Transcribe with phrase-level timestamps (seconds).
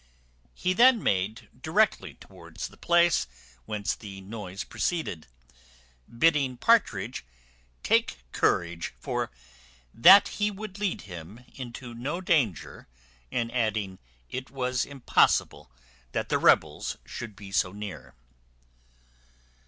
[0.55, 3.27] He then made directly towards the place
[3.65, 5.27] whence the noise proceeded,
[6.09, 7.23] bidding Partridge
[7.83, 9.29] "take courage, for
[9.93, 12.87] that he would lead him into no danger;"
[13.31, 15.71] and adding, "it was impossible
[16.13, 18.15] the rebels should be so near."